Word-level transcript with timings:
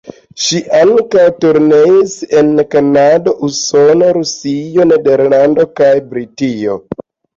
Ŝi 0.43 0.59
ankaŭ 0.77 1.25
turneis 1.43 2.15
en 2.41 2.49
Kanado, 2.71 3.35
Usono, 3.49 4.09
Rusio, 4.19 4.89
Nederlando 4.95 5.67
kaj 5.81 5.93
Britio. 6.15 6.81